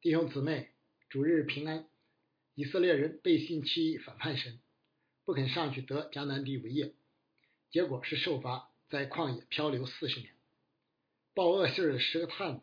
[0.00, 0.70] 弟兄姊妹，
[1.08, 1.88] 主日平安！
[2.54, 4.60] 以色列人背信弃义，反叛神，
[5.24, 6.94] 不肯上去得迦南地为业，
[7.70, 10.32] 结果是受罚，在旷野漂流四十年。
[11.34, 12.62] 报恶信的十个探子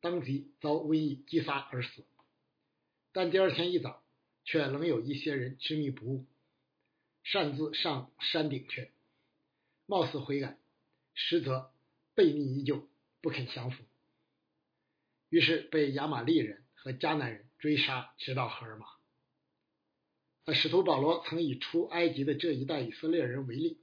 [0.00, 2.02] 当即遭瘟疫击杀而死，
[3.12, 4.02] 但第二天一早，
[4.44, 6.24] 却仍有一些人执迷不悟，
[7.22, 8.90] 擅自上山顶去，
[9.84, 10.56] 貌似悔改，
[11.12, 11.74] 实则
[12.16, 12.88] 悖逆依旧，
[13.20, 13.84] 不肯降服，
[15.28, 16.64] 于是被亚玛利人。
[16.82, 18.86] 和迦南人追杀，直到荷尔玛。
[20.46, 23.78] 那使徒保罗曾以出埃及的这一代以色列人为例，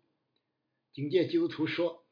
[0.94, 2.04] 警戒基督徒说：“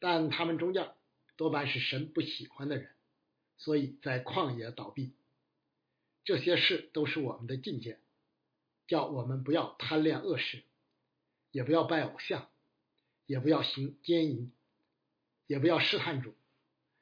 [0.00, 0.90] 但他们中间
[1.36, 2.94] 多半是神不喜欢的人，
[3.58, 5.14] 所以在旷野倒闭。
[6.24, 8.00] 这些事都是我们的境界，
[8.86, 10.62] 叫我们不要贪恋恶事，
[11.50, 12.48] 也不要拜偶像，
[13.26, 14.50] 也不要行奸淫，
[15.46, 16.34] 也不要试探主，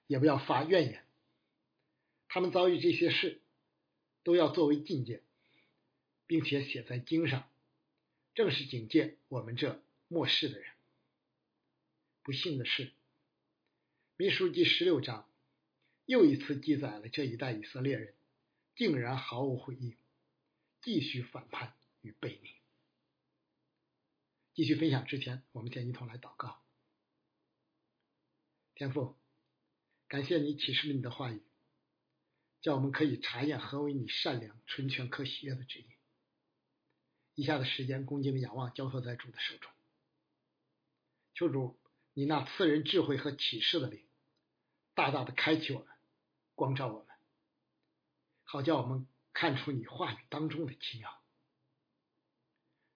[0.09, 1.07] 也不要发怨言。”
[2.35, 3.43] 他们遭遇这些事，
[4.23, 5.23] 都要作为境界，
[6.27, 7.47] 并且写在经上，
[8.35, 10.73] 正是警戒我们这末世的人。
[12.23, 12.87] 不幸的是，
[14.17, 15.29] 《民书记》十六章
[16.07, 18.15] 又一次记载了这一代以色列人
[18.77, 19.99] 竟然毫无悔意，
[20.81, 22.49] 继续反叛与背逆。
[24.55, 26.63] 继续分享之前，我们先一同来祷告。
[28.75, 29.17] 天父，
[30.09, 31.43] 感谢你启示了你的话语。
[32.63, 35.87] 叫我们可以查验何为你善良、纯全、可喜悦的旨意。
[37.35, 39.71] 以下的时间，恭敬的仰望，交托在主的手中。
[41.35, 41.77] 求主，
[42.15, 44.07] 你那赐人智慧和启示的灵，
[44.95, 45.89] 大大的开启我们，
[46.55, 47.07] 光照我们，
[48.45, 51.21] 好叫我们看出你话语当中的奇妙。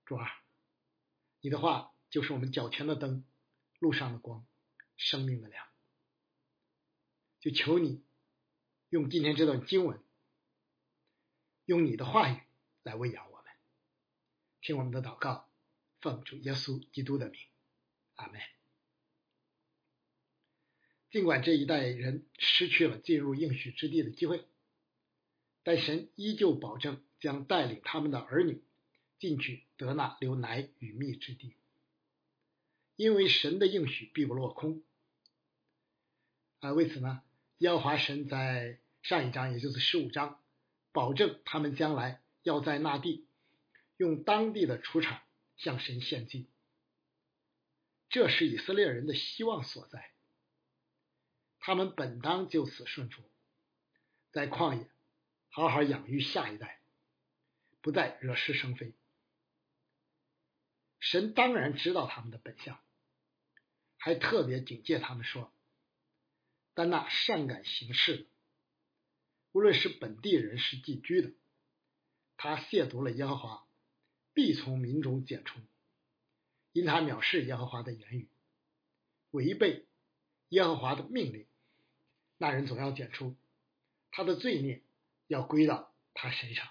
[0.04, 0.28] 主啊，
[1.40, 3.24] 你的话就是我们脚前的灯，
[3.80, 4.46] 路上的光，
[4.96, 5.66] 生命的亮。
[7.40, 8.05] 就求你。
[8.90, 10.00] 用今天这段经文，
[11.64, 12.40] 用你的话语
[12.84, 13.52] 来喂养我们，
[14.60, 15.48] 听我们的祷告，
[16.00, 17.40] 奉主耶稣基督的名，
[18.14, 18.40] 阿门。
[21.10, 24.44] 尽管这一代人失去了进入应许之地的机会，
[25.64, 28.62] 但神依旧保证将带领他们的儿女
[29.18, 31.54] 进去得那流奶与蜜之地，
[32.94, 34.82] 因为神的应许必不落空。
[36.60, 37.22] 啊，为此呢？
[37.58, 38.78] 耶和华神在
[39.08, 40.42] 上一章，也就是十五章，
[40.90, 43.28] 保证他们将来要在那地
[43.96, 45.22] 用当地的出产
[45.56, 46.50] 向神献祭，
[48.08, 50.10] 这是以色列人的希望所在。
[51.60, 53.22] 他们本当就此顺服，
[54.32, 54.90] 在旷野
[55.50, 56.80] 好好养育下一代，
[57.82, 58.92] 不再惹是生非。
[60.98, 62.76] 神当然知道他们的本相，
[63.98, 65.52] 还特别警戒他们说。
[66.74, 68.26] 但那善感行事的，
[69.56, 71.32] 无论是本地人是寄居的，
[72.36, 73.66] 他亵渎了耶和华，
[74.34, 75.58] 必从民中剪除，
[76.72, 78.28] 因他藐视耶和华的言语，
[79.30, 79.86] 违背
[80.50, 81.46] 耶和华的命令，
[82.36, 83.34] 那人总要剪除，
[84.10, 84.82] 他的罪孽
[85.26, 86.68] 要归到他身上。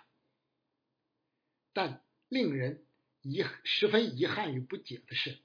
[1.73, 2.85] 但令人
[3.23, 5.39] 遗十分遗憾与不解的是，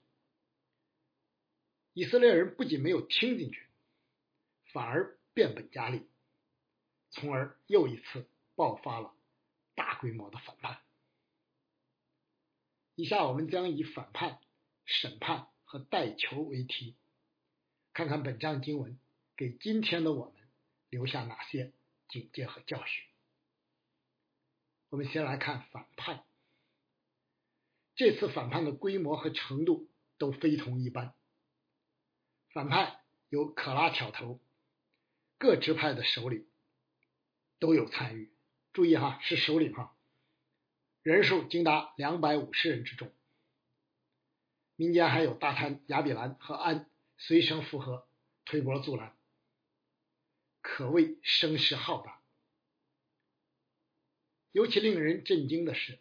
[1.95, 3.67] 以色列人不仅没有听进去。
[4.75, 6.07] 反而变本加厉，
[7.11, 9.15] 从而又一次爆发了
[9.75, 10.81] 大规模的反叛。
[12.95, 14.41] 以下我们将以反叛、
[14.85, 16.97] 审判和代求为题，
[17.93, 18.99] 看看本章经文
[19.37, 20.35] 给今天的我们
[20.89, 21.73] 留下哪些
[22.09, 23.05] 警戒和教训。
[24.91, 26.25] 我们先来看反叛，
[27.95, 29.89] 这次反叛的规模和程度
[30.19, 31.15] 都非同一般。
[32.53, 34.41] 反叛由可拉挑头。
[35.39, 36.47] 各支派的首领
[37.61, 38.33] 都有参与，
[38.73, 39.97] 注意哈，是首领哈，
[41.03, 43.13] 人数竟达两百五十人之众。
[44.75, 48.09] 民间还有大贪亚比兰和安随声附和，
[48.45, 49.15] 推波助澜，
[50.63, 52.21] 可谓声势浩大。
[54.51, 56.01] 尤其令人震惊的是，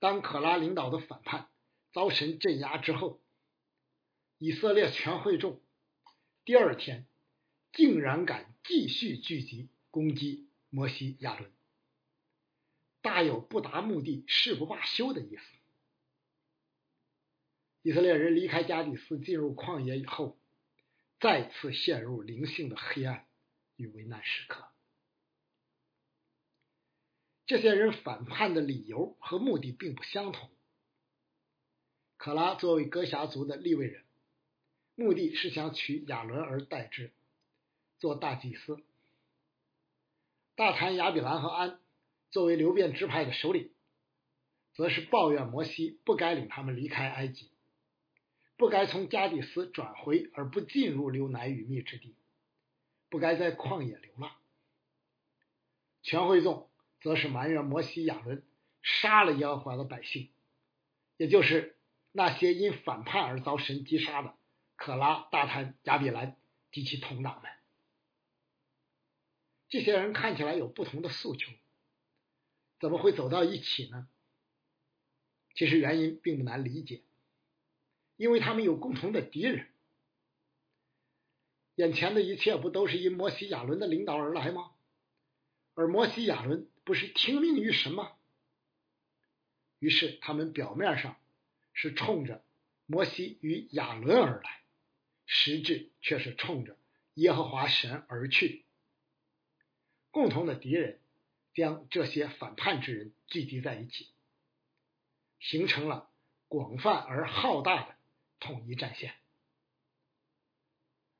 [0.00, 1.48] 当可拉领导的反叛
[1.92, 3.22] 遭神镇压之后，
[4.38, 5.62] 以色列全会众
[6.44, 7.06] 第二天。
[7.72, 11.50] 竟然敢继续聚集攻击摩西亚伦，
[13.02, 15.42] 大有不达目的誓不罢休的意思。
[17.82, 20.38] 以色列人离开加底斯进入旷野以后，
[21.18, 23.26] 再次陷入灵性的黑暗
[23.76, 24.66] 与危难时刻。
[27.46, 30.50] 这些人反叛的理由和目的并不相同。
[32.16, 34.04] 可拉作为哥辖族的立位人，
[34.94, 37.12] 目的是想取亚伦而代之。
[37.98, 38.78] 做大祭司，
[40.60, 41.80] 大谈亚比兰和安
[42.30, 43.70] 作为流变支派的首领，
[44.74, 47.50] 则是抱怨摩西不该领他们离开埃及，
[48.58, 52.14] 不该从加底斯转回而不进入流奶与蜜之地，
[53.08, 54.32] 不该在旷野流浪。
[56.02, 56.68] 全会众
[57.00, 58.44] 则是埋怨摩西亚伦
[58.82, 60.28] 杀了耶和华的百姓，
[61.16, 61.78] 也就是
[62.12, 64.34] 那些因反叛而遭神击杀的
[64.76, 66.36] 可拉、大谈、亚比兰
[66.70, 67.50] 及其同党们。
[69.70, 71.50] 这些人看起来有不同的诉求，
[72.80, 74.06] 怎么会走到一起呢？
[75.54, 77.02] 其实原因并不难理解，
[78.16, 79.68] 因为他们有共同的敌人。
[81.76, 84.72] 眼前的一切不都是因摩西亚伦的领导而来吗？
[85.74, 88.12] 而摩西亚伦不是听命于神吗？
[89.78, 91.16] 于是他们表面上
[91.72, 92.44] 是冲着
[92.86, 94.62] 摩西与亚伦而来，
[95.26, 96.76] 实质却是冲着
[97.14, 98.64] 耶和华神而去。
[100.10, 101.00] 共同的敌人
[101.54, 104.08] 将这些反叛之人聚集在一起，
[105.38, 106.10] 形成了
[106.48, 107.96] 广泛而浩大的
[108.40, 109.14] 统一战线。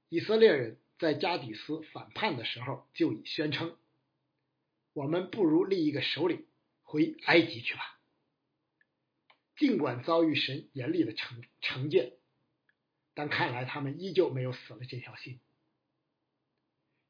[0.09, 3.79] 以色列人在加底斯反叛的时候就已宣称
[4.93, 6.47] ：“我们不如立一个首领
[6.83, 8.01] 回埃及去吧。”
[9.57, 12.15] 尽管遭遇神严厉的惩惩戒，
[13.15, 15.39] 但看来他们依旧没有死了这条心。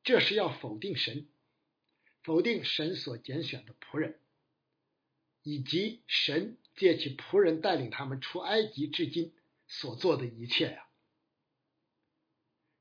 [0.03, 1.29] 这是要否定神。
[2.23, 4.19] 否定神所拣选的仆人，
[5.43, 9.35] 以及神借其仆人带领他们出埃及至今
[9.67, 10.87] 所做的一切呀！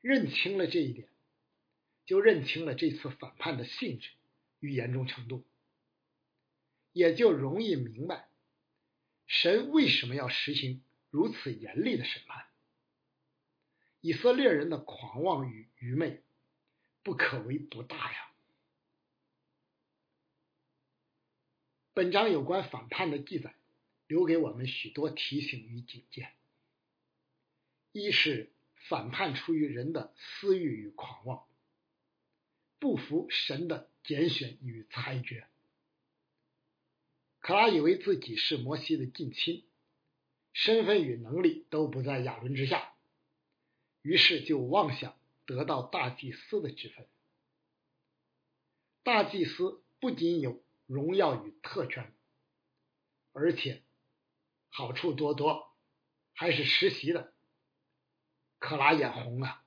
[0.02, 1.10] 认清了这一点，
[2.06, 4.10] 就认清了这次反叛的性质
[4.60, 5.46] 与严重程度，
[6.92, 8.30] 也就容易明白
[9.28, 12.46] 神为什么要实行如此严厉的审判。
[14.02, 16.24] 以色列人的狂妄与愚昧，
[17.04, 18.29] 不可谓不大呀！
[22.00, 23.54] 本章有关反叛的记载，
[24.08, 26.32] 留给我们许多提醒与警戒。
[27.92, 28.54] 一是
[28.88, 31.46] 反叛出于人的私欲与狂妄，
[32.80, 35.46] 不服神的拣选与裁决。
[37.42, 39.66] 可拉以为自己是摩西的近亲，
[40.54, 42.94] 身份与能力都不在亚伦之下，
[44.02, 47.06] 于是就妄想得到大祭司的职分。
[49.04, 52.12] 大祭司不仅有荣耀与特权，
[53.32, 53.84] 而且
[54.70, 55.72] 好处多多，
[56.34, 57.32] 还是实习的。
[58.58, 59.64] 可拉眼红啊！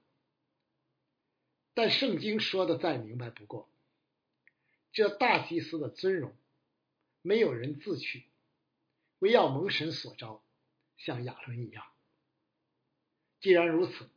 [1.74, 3.70] 但圣经说的再明白不过，
[4.90, 6.36] 这大祭司的尊荣，
[7.22, 8.26] 没有人自取，
[9.20, 10.42] 唯要蒙神所招，
[10.96, 11.86] 像亚伦一样。
[13.40, 14.10] 既然如此，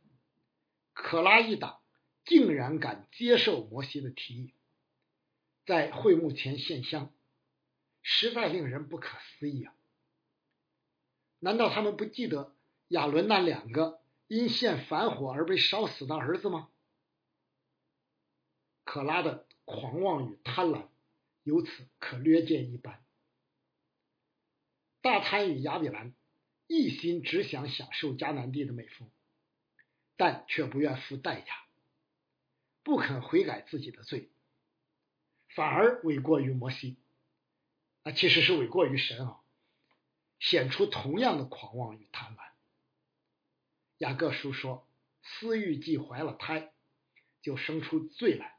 [0.92, 1.80] 可拉一党
[2.24, 4.52] 竟然敢接受摩西的提议。
[5.66, 7.12] 在会幕前献香，
[8.00, 9.74] 实在令人不可思议啊！
[11.40, 12.54] 难道他们不记得
[12.88, 16.70] 亚伦那两个因献反火而被烧死的儿子吗？
[18.84, 20.86] 可拉的狂妄与贪婪
[21.42, 23.04] 由此可略见一斑。
[25.00, 26.14] 大贪与亚比兰
[26.68, 29.10] 一心只想享受迦南地的美福，
[30.16, 31.52] 但却不愿付代价，
[32.84, 34.30] 不肯悔改自己的罪。
[35.56, 36.98] 反而诿过于摩西，
[38.02, 39.40] 啊，其实是诿过于神啊，
[40.38, 42.50] 显出同样的狂妄与贪婪。
[43.96, 44.86] 雅各书说
[45.24, 46.74] ：“私欲既怀了胎，
[47.40, 48.58] 就生出罪来；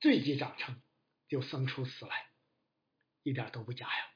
[0.00, 0.82] 罪既长成，
[1.28, 2.26] 就生出死来。”
[3.22, 4.10] 一点都不假呀。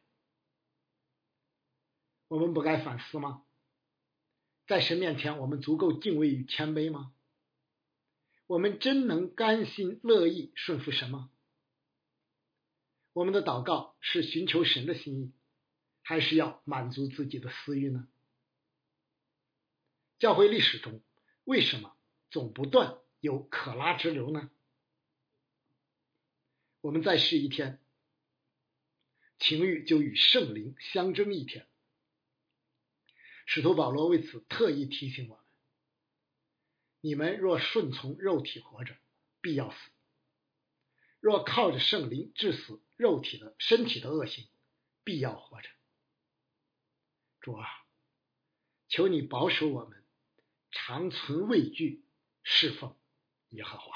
[2.27, 3.45] 我们不该反思吗？
[4.67, 7.15] 在神面前，我们足够敬畏与谦卑吗？
[8.49, 11.31] 我们真能甘心乐意顺服神吗？
[13.13, 15.33] 我们的祷告是寻求神的心意，
[16.03, 18.09] 还是要满足自己的私欲呢？
[20.19, 21.03] 教会历史中
[21.45, 21.97] 为什么
[22.31, 24.51] 总不断有可拉之流呢？
[26.81, 27.81] 我们再试一天，
[29.39, 31.69] 情欲就与圣灵相争一天。
[33.45, 35.45] 使徒保罗为此特意提醒我们：
[37.01, 38.97] 你们若顺从肉体活着，
[39.41, 39.92] 必要死；
[41.23, 42.83] 若靠着圣灵致死。
[42.95, 44.47] 肉体的身体的恶行，
[45.03, 45.69] 必要活着。
[47.41, 47.67] 主啊，
[48.87, 50.05] 求你保守我们，
[50.71, 52.05] 长存畏惧，
[52.45, 52.97] 侍奉
[53.49, 53.93] 耶和华。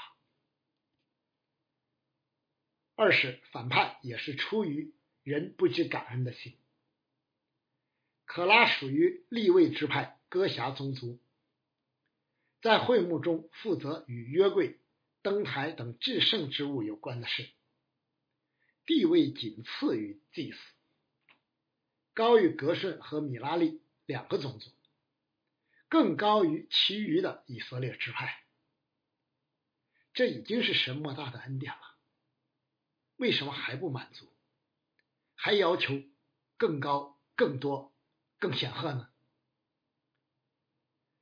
[2.97, 4.93] 二是反叛，也是出于
[5.23, 6.59] 人不知感恩的心。
[8.25, 11.21] 可拉属于立位之派哥侠宗族，
[12.61, 14.81] 在会幕中负责与约柜、
[15.27, 17.51] 灯台等至圣之物有关的事。
[18.85, 20.59] 地位仅次于祭司，
[22.15, 24.71] 高于格顺和米拉利两个种族，
[25.89, 28.41] 更高于其余的以色列支派。
[30.15, 31.97] 这已经是神莫大的恩典了，
[33.17, 34.33] 为什么还不满足，
[35.35, 36.05] 还要求
[36.57, 37.93] 更高、更多、
[38.39, 39.11] 更显赫呢？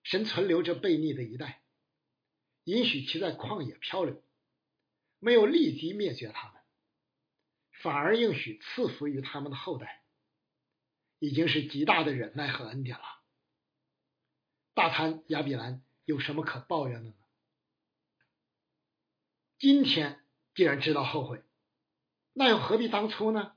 [0.02, 1.63] 神存留着悖逆的一代，
[2.64, 4.23] 允许其在旷野漂流，
[5.18, 6.62] 没有立即灭绝他们，
[7.83, 10.02] 反而应许赐福于他们的后代，
[11.18, 13.04] 已经是极大的忍耐和恩典了。
[14.75, 17.16] 大贪亚比兰有什么可抱怨的呢？
[19.59, 21.42] 今天既然知道后悔，
[22.33, 23.56] 那又何必当初呢？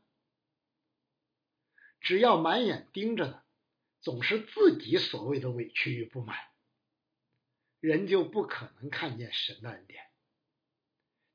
[1.99, 3.43] 只要满眼盯着的
[4.01, 6.37] 总是自己所谓的委屈与不满，
[7.79, 10.03] 人就不可能看见神的恩典，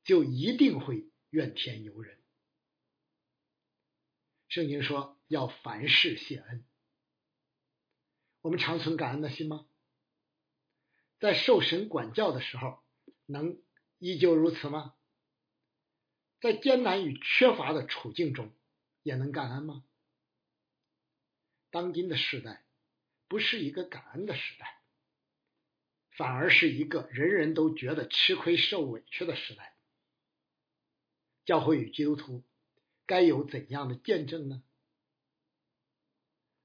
[0.03, 2.21] 就一定会怨天尤人。
[4.47, 6.65] 圣经说要凡事谢恩，
[8.41, 9.67] 我们常存感恩的心吗？
[11.19, 12.83] 在受神管教的时候，
[13.25, 13.61] 能？
[13.99, 14.95] 依旧如此吗？
[16.41, 18.53] 在艰难与缺乏的处境中，
[19.01, 19.85] 也能感恩吗？
[21.71, 22.65] 当今的时代
[23.29, 24.82] 不是一个感恩的时代，
[26.15, 29.75] 反而是一个人人都觉得吃亏受委屈的时代。
[31.45, 32.43] 教会与基督徒
[33.05, 34.63] 该有怎样的见证呢？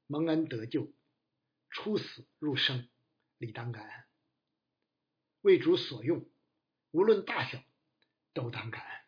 [0.07, 0.93] 蒙恩得救，
[1.71, 2.89] 出死入生，
[3.39, 4.05] 理当感恩，
[5.43, 6.27] 为主所用。
[6.91, 7.63] 无论大小，
[8.33, 9.05] 都当感恩；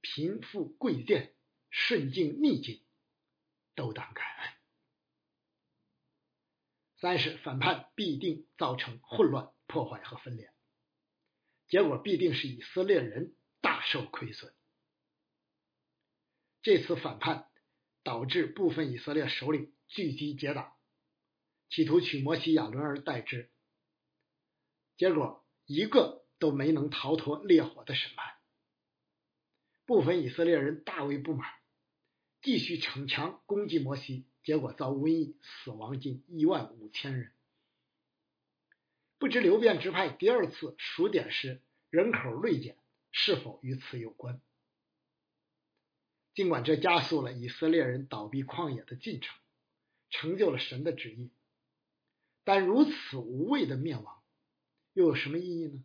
[0.00, 1.34] 贫富贵贱，
[1.70, 2.80] 顺境逆境，
[3.74, 4.39] 都当感恩。
[7.00, 10.52] 三是反叛必定造成混乱、破坏和分裂，
[11.68, 14.54] 结果必定是以色列人大受亏损。
[16.62, 17.48] 这次反叛
[18.02, 20.72] 导致部分以色列首领聚集结党，
[21.68, 23.50] 企图取摩西、亚伦而代之，
[24.96, 26.20] 结果一个。
[26.40, 28.34] 都没能逃脱烈火的审判，
[29.84, 31.52] 部分以色列人大为不满，
[32.40, 37.30] 继续逞强攻击摩西，结果遭瘟疫，死亡近一万五千人。
[39.16, 42.76] 不知流变支派第二次数点时人口锐减
[43.12, 44.40] 是否与此有关？
[46.34, 49.38] 尽管这加速了以色列人倒闭旷野的进程，
[50.08, 51.30] 成就了神的旨意，
[52.42, 54.20] 但如此无谓的灭亡
[54.94, 55.84] 又有什么意义呢？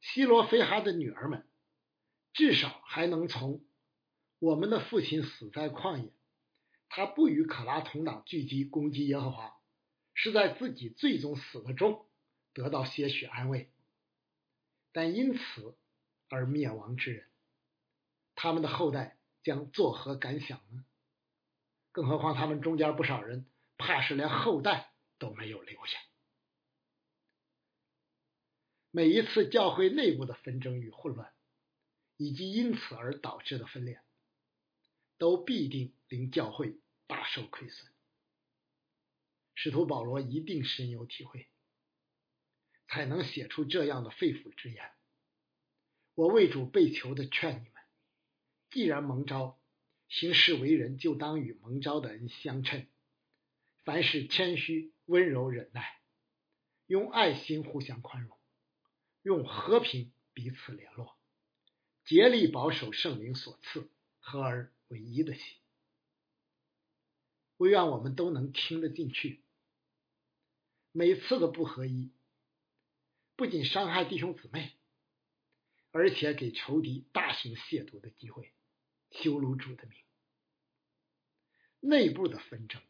[0.00, 1.46] 希罗菲哈的女儿们，
[2.32, 3.64] 至少还能从
[4.40, 6.10] 我们的父亲死在旷野，
[6.88, 9.56] 他不与可拉同党聚集攻击耶和华，
[10.14, 12.06] 是在自己最终死的中
[12.54, 13.70] 得到些许安慰。
[14.92, 15.76] 但因此
[16.28, 17.28] 而灭亡之人，
[18.34, 20.84] 他们的后代将作何感想呢？
[21.92, 23.46] 更何况他们中间不少人，
[23.78, 25.98] 怕是连后代都没有留下。
[28.90, 31.30] 每一次教会内部的纷争与混乱，
[32.16, 34.00] 以及因此而导致的分裂，
[35.18, 37.90] 都必定令教会大受亏损。
[39.54, 41.48] 使徒保罗一定深有体会，
[42.88, 44.90] 才能写出这样的肺腑之言。
[46.14, 47.82] 我为主被囚的劝你们：
[48.70, 49.58] 既然蒙召
[50.08, 52.86] 行事为人，就当与蒙召的人相称。
[53.84, 56.00] 凡事谦虚、温柔、忍耐，
[56.86, 58.36] 用爱心互相宽容。
[59.22, 61.16] 用和平彼此联络，
[62.04, 65.42] 竭力保守圣灵所赐合而唯一的心。
[67.56, 69.42] 我愿我们都能听得进去。
[70.92, 72.10] 每次的不合一，
[73.34, 74.74] 不仅伤害弟兄姊妹，
[75.90, 78.52] 而且给仇敌大行亵渎的机会，
[79.10, 79.98] 羞辱主的名。
[81.80, 82.82] 内部的纷争，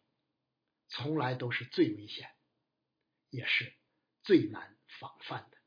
[0.89, 2.31] 从来都是最危险，
[3.31, 3.75] 也是
[4.23, 5.59] 最难防范的。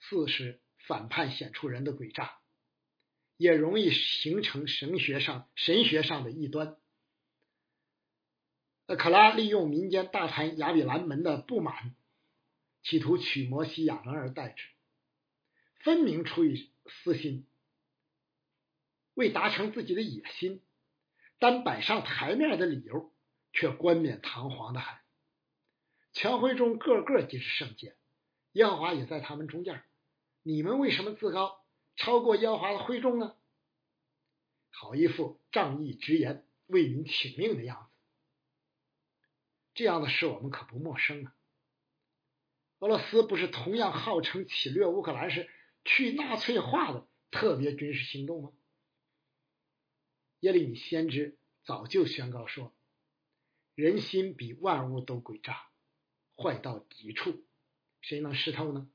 [0.00, 2.40] 四是反叛显出人的诡诈，
[3.38, 6.76] 也容易形成神学上神学上的异端。
[8.86, 11.94] 那可拉利用民间大谈亚比兰门的不满，
[12.82, 14.66] 企图取摩西亚伦而代之，
[15.80, 17.46] 分明出于私心，
[19.14, 20.62] 为达成自己的野心，
[21.38, 23.12] 单摆上台面的理由，
[23.52, 24.98] 却冠冕堂皇的很。
[26.14, 27.94] 全会中个个皆是圣洁，
[28.52, 29.84] 耶和华也在他们中间。
[30.42, 31.60] 你们为什么自高
[31.98, 33.36] 超过耶和华的会众呢？
[34.70, 37.98] 好一副仗义直言、为民请命的样子。
[39.74, 41.34] 这样的事我们可不陌生啊。
[42.78, 45.50] 俄罗斯不是同样号称侵略乌克兰是
[45.84, 48.52] 去纳粹化的特别军事行动吗？
[50.40, 52.72] 耶利米先知早就宣告说
[53.74, 55.68] ：“人心比万物都诡诈，
[56.36, 57.44] 坏到极处，
[58.00, 58.88] 谁能识透呢？”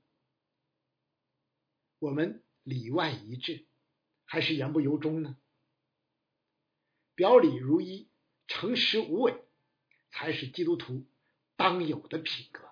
[2.00, 3.66] 我们里外一致，
[4.26, 5.38] 还是言不由衷呢？
[7.16, 8.10] 表里如一，
[8.48, 9.44] 诚实无伪，
[10.10, 11.06] 才是基督徒
[11.56, 12.70] 当有的品格。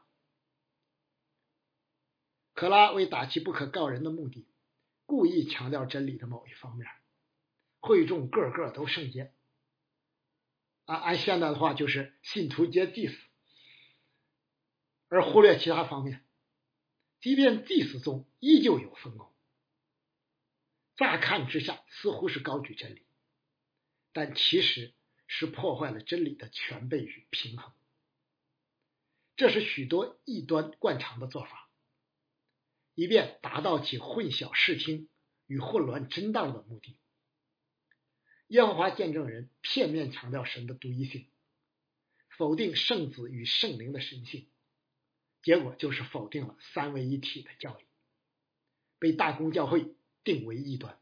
[2.54, 4.48] 可拉为打击不可告人的目的，
[5.06, 6.88] 故意强调真理的某一方面，
[7.80, 9.34] 会众个个都圣洁。
[10.86, 13.16] 按按现代的话，就是信徒皆祭司，
[15.08, 16.26] 而忽略其他方面。
[17.20, 19.31] 即便祭祀中依旧有分工，
[21.02, 23.02] 乍看之下似乎是高举真理，
[24.14, 24.94] 但其实
[25.26, 27.74] 是破坏了真理的全备与平衡。
[29.36, 31.72] 这是许多异端惯常的做法，
[32.94, 35.10] 以便达到其混淆视听
[35.48, 37.00] 与混乱真道的目的。
[38.50, 41.28] 耶和华见证人片面强调神的独一性，
[42.30, 44.48] 否定圣子与圣灵的神性。
[45.42, 47.84] 结果就是否定了三位一体的教义，
[49.00, 51.00] 被大公教会定为异端。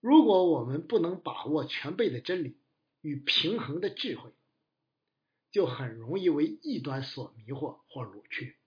[0.00, 2.58] 如果我们不能把握全备的真理
[3.00, 4.32] 与平衡的智慧，
[5.50, 8.58] 就很容易为异端所迷惑或掳去。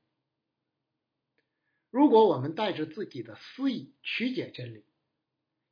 [1.89, 4.85] 如果我们带着自己的私意曲解真理，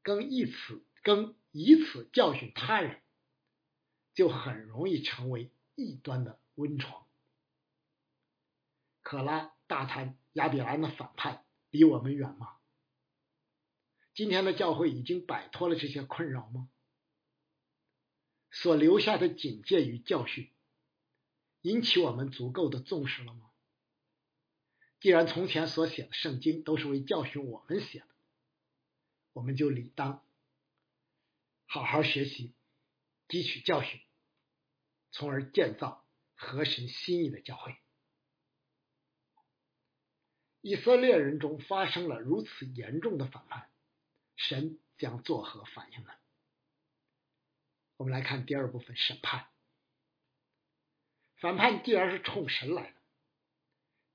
[0.01, 3.01] 更以此更以此教训他人，
[4.13, 7.05] 就很容易成为异端的温床。
[9.01, 12.56] 可拉、大贪、亚比兰的反叛离我们远吗？
[14.17, 16.67] 今天的教会已经摆脱了这些困扰吗？
[18.49, 20.51] 所留下的警戒与教训，
[21.61, 23.51] 引起我们足够的重视了吗？
[24.99, 28.07] 既然从前所写的圣经都是为教训我们写的，
[29.33, 30.25] 我们就理当
[31.67, 32.55] 好好学习，
[33.27, 34.01] 汲取教训，
[35.11, 37.77] 从而建造合神心意的教会。
[40.61, 43.69] 以色列人中发生了如此严重的反叛，
[44.37, 46.11] 神将作何反应呢？
[47.97, 49.47] 我们来看第二部分审判。
[51.35, 52.97] 反叛既然是冲神来的，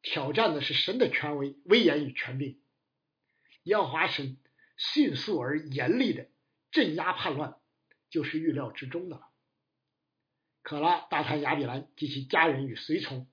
[0.00, 2.62] 挑战的是神的权威、威严与权柄。
[3.64, 4.38] 耶和华神
[4.76, 6.28] 迅速而严厉的
[6.70, 7.60] 镇压叛乱，
[8.08, 9.28] 就是预料之中的了。
[10.62, 13.28] 可拉、大贪、亚比兰及其家人与随从，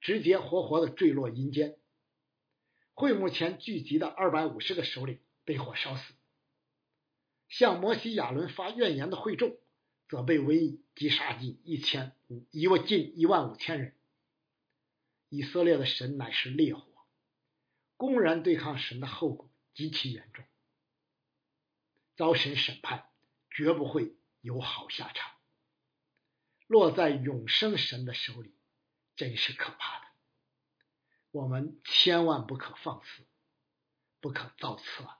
[0.00, 1.76] 直接活活的坠落阴间。
[2.94, 6.14] 会幕前聚集的二百五十个首领被火烧死，
[7.50, 9.58] 向摩西、亚伦发怨言的会众
[10.08, 13.94] 则被瘟疫击杀近一千五一万近一万五千人。
[15.28, 16.82] 以色列的神乃是烈火，
[17.96, 20.44] 公然对抗神的后果极其严重，
[22.16, 23.08] 遭神审判
[23.50, 25.32] 绝不会有好下场。
[26.66, 28.54] 落在永生神的手里，
[29.16, 30.06] 真是可怕的。
[31.32, 33.24] 我们千万不可放肆，
[34.20, 35.19] 不可造次啊！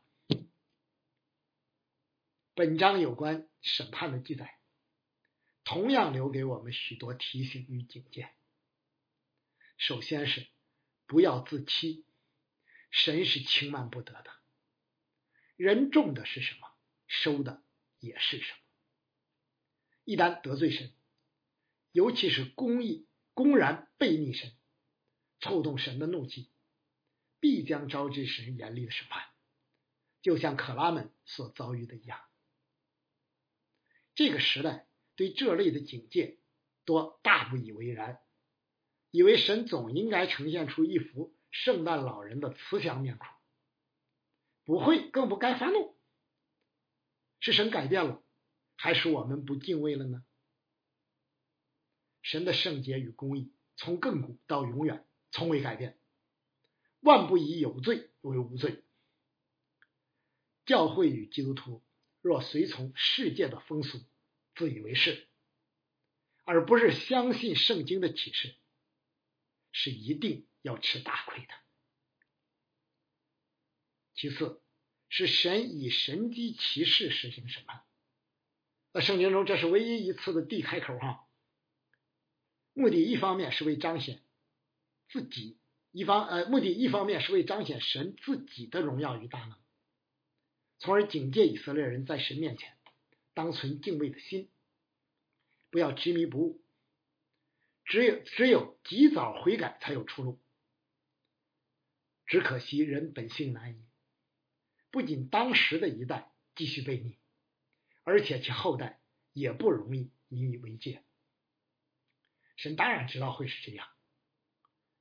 [2.60, 4.58] 本章有关审判的记载，
[5.64, 8.34] 同样留给我们许多提醒与警戒。
[9.78, 10.46] 首先是
[11.06, 12.04] 不要自欺，
[12.90, 14.30] 神是轻慢不得的。
[15.56, 16.70] 人种的是什么，
[17.06, 17.62] 收的
[17.98, 18.58] 也是什么。
[20.04, 20.92] 一旦得罪神，
[21.92, 24.52] 尤其是公义公然背逆神。
[25.38, 26.50] 触动神的怒气，
[27.40, 29.24] 必将招致神严厉的审判，
[30.20, 32.20] 就像可拉们所遭遇的一样。
[34.14, 36.38] 这个时代对这类的警戒
[36.84, 38.20] 多大不以为然，
[39.10, 43.28] 以为神总应该呈现出一副圣诞老人的慈祥面孔，
[44.64, 45.96] 不会更不该发怒。
[47.40, 48.22] 是神改变了，
[48.76, 50.24] 还是我们不敬畏了呢？
[52.22, 55.06] 神的圣洁与公义从亘古到永远。
[55.32, 55.96] 从未改变，
[56.98, 58.82] 万不以有罪为无罪。
[60.66, 61.84] 教会与基督徒
[62.20, 64.00] 若随从世界的风俗，
[64.54, 65.28] 自以为是，
[66.44, 68.54] 而不是相信圣经的启示，
[69.72, 71.54] 是一定要吃大亏的。
[74.14, 74.60] 其次，
[75.08, 77.82] 是神以神机骑士实行审判。
[78.92, 81.26] 那圣经中这是唯一一次的 D 开口哈，
[82.74, 84.22] 目的一方面是为彰显。
[85.08, 85.58] 自己
[85.90, 89.58] 一方呃，目的一方面是为彰显神自己的荣耀与大能，
[90.80, 92.76] 从而警戒以色列人在神面前
[93.34, 94.50] 当存敬畏的心，
[95.70, 96.62] 不要执迷不悟。
[97.84, 100.40] 只有只有及早悔改才有出路。
[102.26, 103.84] 只可惜人本性难移，
[104.90, 107.18] 不仅当时的一代继续被逆，
[108.04, 109.00] 而且其后代
[109.32, 111.04] 也不容易引以为戒。
[112.56, 113.88] 神当然知道会是这样，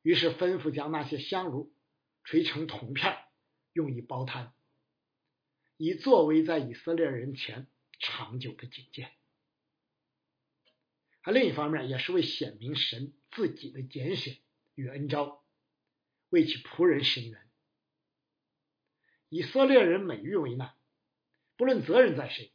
[0.02, 1.72] 于是吩咐将那些香炉
[2.24, 3.18] 锤成铜片，
[3.74, 4.54] 用以煲汤，
[5.82, 7.66] 以作为在以色列人前
[8.00, 9.14] 长久的警戒。
[11.22, 14.38] 而另一方面，也是为显明神自己的拣选
[14.76, 15.42] 与恩招，
[16.28, 17.50] 为其仆人伸冤。
[19.30, 20.76] 以色列人每遇为难，
[21.56, 22.52] 不论责任在谁，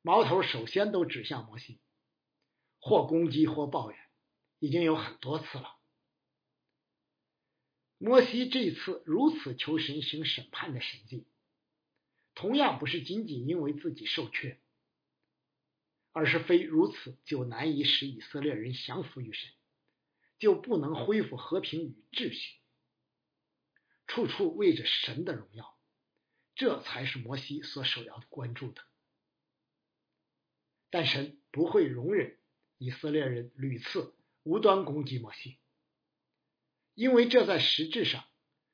[0.00, 1.78] 矛头首先都指向摩西，
[2.78, 4.00] 或攻击或抱怨，
[4.58, 5.76] 已经有很多次了。
[7.98, 11.26] 摩西这次如此求神行审判的神迹，
[12.38, 14.58] 同样不是仅仅因为自己受缺。
[16.12, 19.50] 而是非如此，就难以使以色列人降服于神，
[20.38, 22.56] 就不能恢复和平与秩序。
[24.06, 25.78] 处处为着神的荣耀，
[26.56, 28.82] 这才是摩西所首要关注的。
[30.90, 32.36] 但神不会容忍
[32.78, 35.58] 以色列人屡次无端攻击摩西，
[36.94, 38.24] 因为这在实质上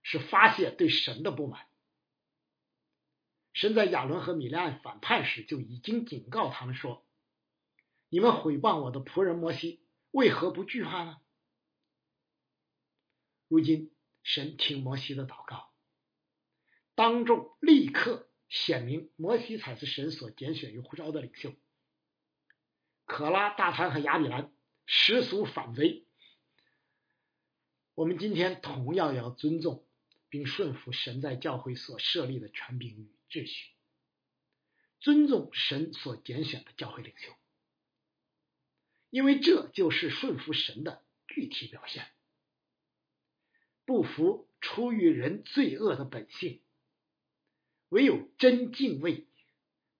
[0.02, 1.66] 是发泄对神的不满。
[3.54, 7.06] 神在亚伦和米利暗反叛时就已经警告他们说。
[8.10, 11.18] 你们毁谤我的仆人摩西，为何不惧怕呢？
[13.48, 15.72] 如今神听摩西的祷告，
[16.94, 21.54] 当众立刻显明摩西才是神所拣选与呼召的领袖。
[23.04, 24.52] 可拉、大贪和亚比兰
[24.86, 26.06] 实属反贼。
[27.94, 29.86] 我们今天同样要尊重
[30.28, 33.72] 并顺服神在教会所设立的权柄与秩序，
[35.00, 37.34] 尊重神所拣选的教会领袖。
[39.10, 42.06] 因为这就是顺服神的具体表现，
[43.84, 46.62] 不服出于人罪恶的本性，
[47.88, 49.26] 唯有真敬畏，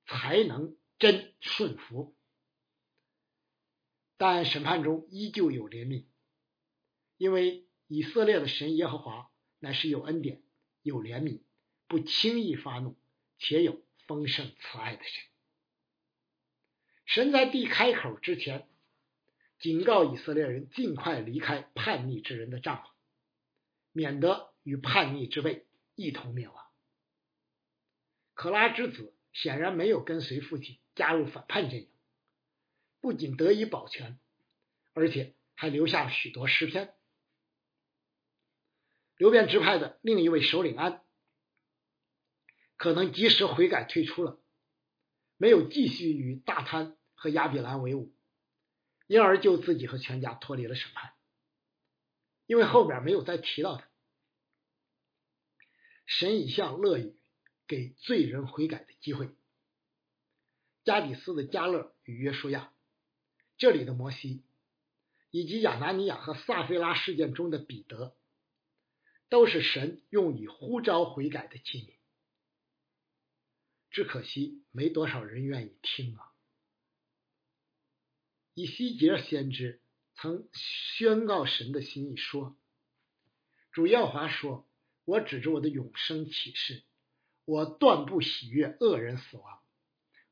[0.06, 2.16] 才能真顺服。
[4.16, 6.06] 但审判中依旧有怜悯，
[7.16, 10.40] 因为以色列的神耶和华乃是有恩典、
[10.82, 11.40] 有怜悯、
[11.88, 12.96] 不轻易发怒，
[13.38, 15.24] 且有丰盛慈爱的神。
[17.06, 18.68] 神在地开口之前。
[19.60, 22.90] 警告以色列人尽快离开叛逆之人的帐篷，
[23.92, 26.66] 免得与叛逆之辈一同灭亡。
[28.34, 31.88] 可拉之子显然没有跟随父亲加入反叛阵营，
[33.00, 34.18] 不仅得以保全，
[34.92, 36.92] 而且还留下了许多诗篇。
[39.16, 41.02] 流变支派的另一位首领安，
[42.84, 44.38] 可能及时悔改退出了，
[45.38, 48.12] 没有继续与大贪和亚比兰为伍。
[49.06, 51.14] 因而就自己和全家脱离了审判，
[52.44, 53.88] 因为后边没有再提到他。
[56.04, 57.16] 神一向乐于
[57.66, 59.30] 给罪人悔改的机会。
[60.84, 62.70] 加底斯的加勒与约书亚，
[63.56, 64.44] 这里的摩西，
[65.30, 68.14] 以及亚拿尼亚和撒菲拉事件中的彼得，
[69.30, 71.94] 都是神用以呼召悔改的器皿。
[73.94, 76.32] 只可惜没多少人愿意听啊。
[78.52, 79.80] 以西结先知
[80.16, 82.56] 曾宣告神的心意说
[83.70, 84.68] ：“主耶和华说，
[85.04, 86.82] 我指着我的永生启示，
[87.44, 89.62] 我断不喜悦恶人死亡，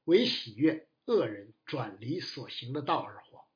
[0.03, 3.47] 唯喜悦恶人转离所行的道而活。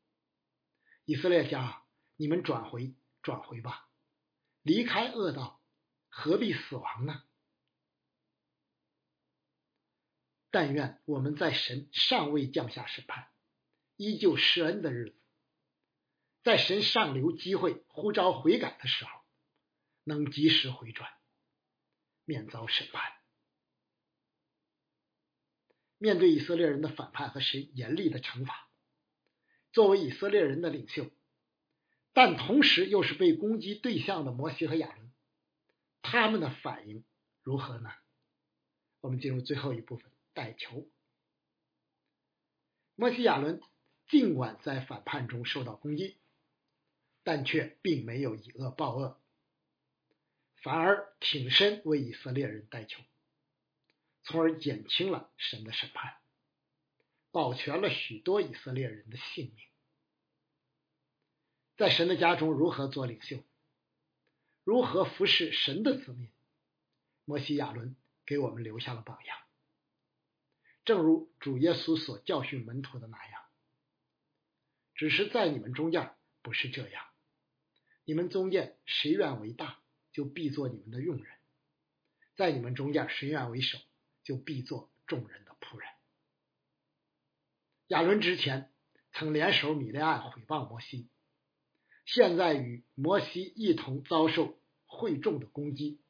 [1.05, 1.83] 以色列家，
[2.15, 3.89] 你们转回，转回吧，
[4.63, 5.61] 离开恶道，
[6.09, 7.25] 何必死亡呢？
[10.57, 13.29] 但愿我们在神尚未降下审判。”
[13.99, 15.17] 依旧施恩的日子，
[16.43, 19.11] 在神上留机会呼召悔改的时候，
[20.03, 21.11] 能及时回转，
[22.25, 23.13] 免遭审判。
[25.99, 28.71] 面对以色列人的反叛和神严厉的惩罚，
[29.73, 31.11] 作为以色列人的领袖，
[32.15, 35.13] 但同时又是被攻击对象的摩西和亚伦，
[36.01, 37.05] 他们的反应
[37.43, 37.91] 如何呢？
[39.01, 40.87] 我们进入最后一部分，带球。
[42.95, 43.61] 摩西亚伦。
[44.09, 46.17] 尽管在反叛中受到攻击，
[47.25, 49.21] 但却并没有以恶报恶，
[50.63, 53.03] 反而挺身为以色列人代求，
[54.23, 56.19] 从而减轻了神的审判，
[57.33, 59.67] 保全了许多以色列人的性命。
[61.77, 63.43] 在神的家中如何做领袖，
[64.63, 66.31] 如何服侍神的子民，
[67.25, 69.46] 摩西亚伦给我们留下了榜样。
[70.87, 73.43] 正如主耶稣所教训门徒的那样。
[74.95, 77.05] 只是在你们中间不是这样，
[78.05, 79.79] 你们中间谁愿为大，
[80.13, 81.27] 就必做你们的用人；
[82.37, 83.79] 在你们中间，谁愿为首，
[84.23, 85.89] 就必做众人的仆人。
[87.89, 88.73] 亚伦之前
[89.13, 91.09] 曾联手米利暗毁谤摩西，
[92.07, 96.01] 现在与摩西一同遭受会众的攻击，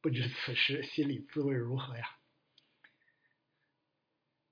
[0.00, 2.18] 不知此时心里滋味如何呀？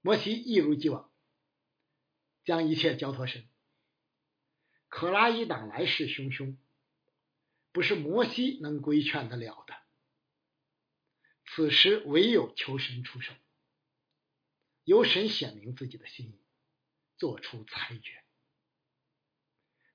[0.00, 1.10] 摩西一如既往
[2.44, 3.46] 将一切交托神。
[4.88, 6.56] 可拉一党来势汹汹，
[7.70, 9.74] 不是摩西能规劝得了的。
[11.46, 13.32] 此时唯有求神出手，
[14.84, 16.40] 由神显明自己的心意，
[17.18, 18.24] 做出裁决。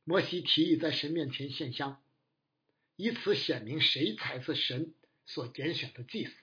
[0.04, 2.02] 摩西提议在神面前献香，
[2.96, 4.94] 以此显明谁才是神
[5.26, 6.34] 所拣选的祭司。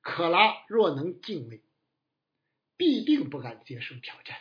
[0.00, 1.62] 可拉若能敬畏。
[2.80, 4.38] 必定不敢接受挑战，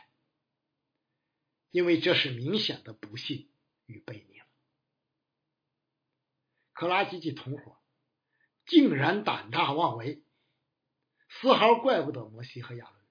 [1.71, 3.51] 因为这是明显的不幸
[3.85, 4.45] 与背逆了。
[6.71, 7.77] 可拉及其同伙
[8.65, 10.23] 竟然胆大妄为，
[11.27, 13.01] 丝毫怪不得摩西和亚伦。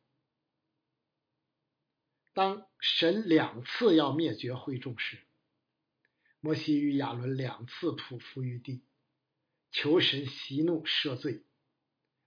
[2.32, 5.18] 当神两次要灭绝会众时，
[6.40, 8.82] 摩西与亚伦两次匍匐于地，
[9.72, 11.44] 求神息怒赦罪，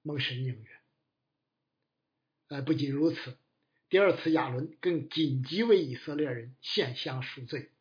[0.03, 0.80] 蒙神应允。
[2.51, 3.37] 呃，不仅如此，
[3.87, 7.71] 第二次亚伦更紧急为以色列人献香赎罪，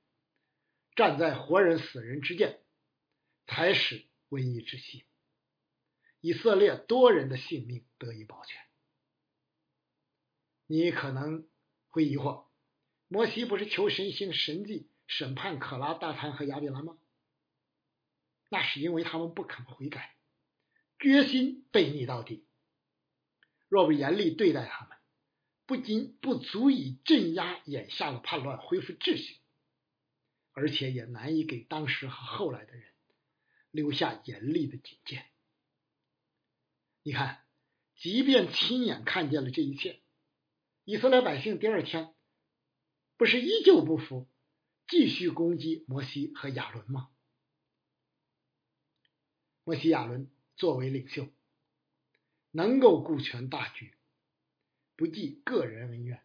[0.94, 2.60] 站在活人死人之间，
[3.48, 5.04] 才使瘟疫止息，
[6.20, 8.62] 以色列多人的性命得以保全。
[10.68, 11.48] 你可能
[11.88, 12.44] 会疑惑，
[13.08, 16.96] 摩西不是求神行神迹审判可拉、大坦和亚比兰吗？
[18.48, 20.14] 那是因为他们不肯悔改，
[21.00, 22.44] 决心背逆到底。
[23.70, 24.98] 若不严厉对待他们，
[25.64, 29.38] 不仅不足以镇压眼下的叛乱，恢复秩序，
[30.52, 32.92] 而且也难以给当时和后来的人
[33.70, 35.24] 留下严厉的警戒。
[37.04, 37.44] 你看，
[37.94, 40.02] 即便亲眼看见了这一切，
[40.82, 42.12] 以色列百姓第二天
[43.16, 44.28] 不是依旧不服，
[44.88, 47.08] 继续攻击摩西和亚伦吗？
[49.62, 51.28] 摩西、亚伦作为领袖。
[52.52, 53.94] 能够顾全大局，
[54.96, 56.20] 不计个人恩怨，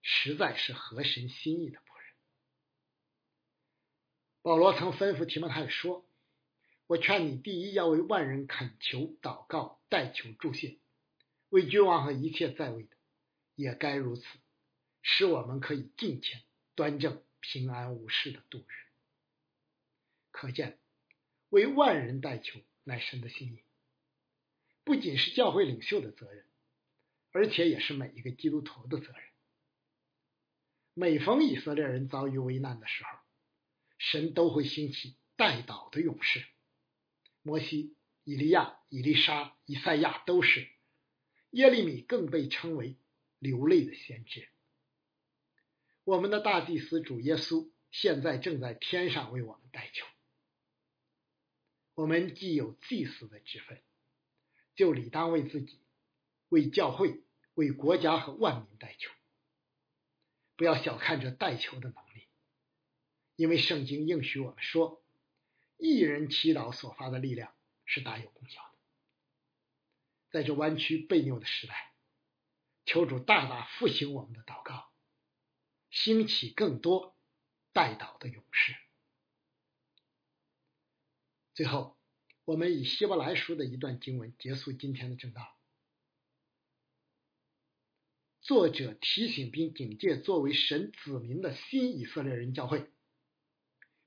[0.00, 2.14] 实在是合神心意的仆人。
[4.40, 6.06] 保罗曾吩咐提摩太说
[6.86, 10.78] ：“我劝你，第一要为万人恳求、祷告、代求、助谢；
[11.50, 12.96] 为君王和一切在位的，
[13.54, 14.24] 也该如此，
[15.02, 16.42] 使我们可以敬虔、
[16.74, 18.72] 端正、平安无事的度日。”
[20.32, 20.78] 可见，
[21.50, 23.62] 为万人代求乃神的心意。
[24.84, 26.44] 不仅是教会领袖的责任，
[27.32, 29.22] 而且也是每一个基督徒的责任。
[30.92, 33.18] 每逢以色列人遭遇危难的时候，
[33.98, 36.44] 神都会兴起代祷的勇士。
[37.42, 40.68] 摩西、以利亚、以利沙、以赛亚都是，
[41.50, 42.96] 耶利米更被称为
[43.38, 44.48] 流泪的先知。
[46.04, 50.06] 我们的大祭司主耶稣现在正在天上为我们代求。
[51.94, 53.82] 我们既有祭司的职分。
[54.74, 55.80] 就理当为自己、
[56.48, 57.22] 为教会、
[57.54, 59.10] 为国家和万民代求。
[60.56, 62.28] 不要小看这代求的能力，
[63.36, 65.04] 因为圣经应许我们说，
[65.78, 68.78] 一人祈祷所发的力量是大有功效的。
[70.30, 71.92] 在这弯曲背扭的时代，
[72.84, 74.92] 求主大大复兴我们的祷告，
[75.90, 77.16] 兴起更多
[77.72, 78.76] 代祷的勇士。
[81.54, 81.96] 最后。
[82.44, 85.56] 我们以希伯来书的一段经文结束今天的正道。
[88.42, 92.90] 作者提醒并警戒作为神子民的新以色列人教会，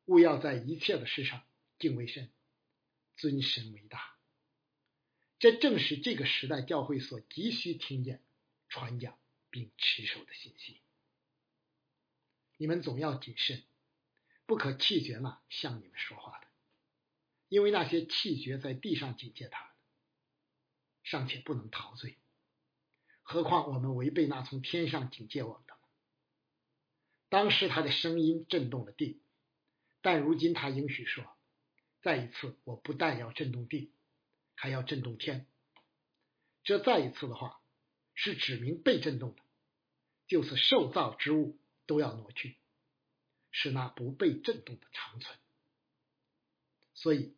[0.06, 1.43] 务要在一切的事上
[1.80, 2.32] 敬畏神，
[3.15, 4.15] 尊神为大。
[5.39, 8.23] 这正是这个时代教会所急需听见、
[8.69, 9.17] 传讲
[9.50, 10.80] 并持守的信息。
[12.58, 13.63] 你们总要谨慎，
[14.45, 16.46] 不可气绝那向你们说话的。
[17.49, 19.73] 因为那些气绝在地上警戒他们，
[21.03, 22.17] 尚且不能陶醉，
[23.23, 25.77] 何况我们违背那从天上警戒我们的
[27.29, 29.21] 当时他的声音震动了地，
[30.01, 31.25] 但如今他应许说
[32.03, 33.93] ：“再一次，我不但要震动地，
[34.55, 35.47] 还要震动天。”
[36.63, 37.62] 这再一次的话，
[38.13, 39.41] 是指明被震动的，
[40.27, 42.57] 就是受造之物都要挪去，
[43.51, 45.39] 使那不被震动的长存。
[46.93, 47.37] 所以。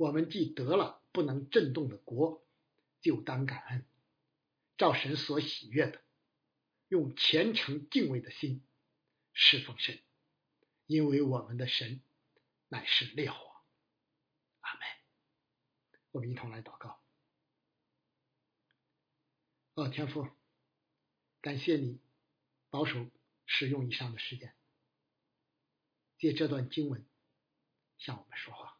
[0.00, 2.42] 我们既得了不能震动的国，
[3.02, 3.84] 就当感恩，
[4.78, 6.00] 照神所喜悦的，
[6.88, 8.64] 用虔诚敬畏的心
[9.34, 10.00] 侍奉神，
[10.86, 12.00] 因为我们的神
[12.68, 13.36] 乃是烈火。
[14.60, 14.80] 阿门。
[16.12, 16.98] 我们一同来祷告。
[19.74, 20.26] 哦，天父，
[21.42, 22.00] 感谢你
[22.70, 23.06] 保守
[23.44, 24.56] 使用以上的时间，
[26.16, 27.06] 借这段经文
[27.98, 28.79] 向我们说话。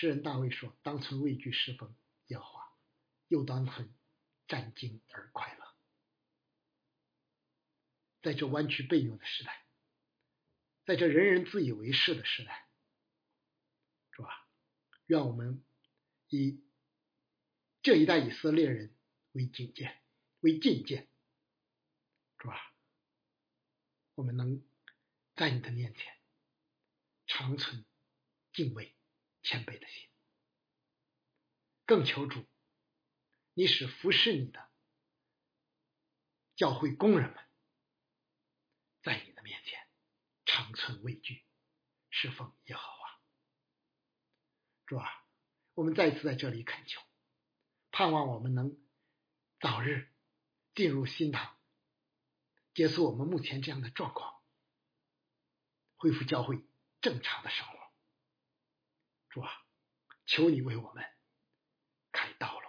[0.00, 1.92] 诗人大卫说：“当存畏惧侍奉
[2.28, 2.72] 耶和华，
[3.26, 3.92] 又当存
[4.46, 5.74] 战惊而快乐。”
[8.22, 9.66] 在这弯曲背扭的时代，
[10.84, 12.68] 在这人人自以为是的时代，
[14.12, 14.48] 是吧？
[15.06, 15.64] 愿我们
[16.28, 16.62] 以
[17.82, 18.94] 这一代以色列人
[19.32, 20.00] 为警戒、
[20.38, 21.08] 为境界，
[22.40, 22.72] 是吧？
[24.14, 24.64] 我们能
[25.34, 26.16] 在你的面前
[27.26, 27.84] 长存
[28.52, 28.94] 敬畏、
[29.48, 30.10] 谦卑的心，
[31.86, 32.46] 更求主，
[33.54, 34.70] 你使服侍你的
[36.54, 37.48] 教会工人们。
[39.00, 39.88] 在你的面前，
[40.44, 41.46] 长存畏惧，
[42.10, 43.22] 侍奉耶和华。
[44.84, 45.24] 主啊，
[45.72, 47.00] 我们再次在这里恳求，
[47.90, 48.76] 盼望我们能
[49.60, 50.12] 早日
[50.74, 51.58] 进入新堂，
[52.74, 54.42] 结束我们目前这样的状况，
[55.96, 56.62] 恢复教会
[57.00, 57.77] 正常的生活。
[59.28, 59.50] 主啊，
[60.26, 61.04] 求你为我们
[62.12, 62.68] 开道路，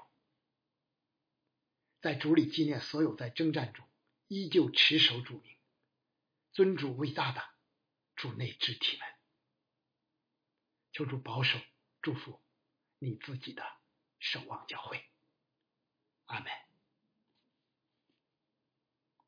[2.01, 3.87] 在主里纪念所有在征战中
[4.27, 5.57] 依旧持守主名。
[6.51, 7.41] 尊主伟大的
[8.15, 9.07] 主内肢体们，
[10.91, 11.59] 求主保守
[12.01, 12.41] 祝福
[12.97, 13.63] 你自己的
[14.19, 15.09] 守望教会，
[16.25, 16.68] 阿门。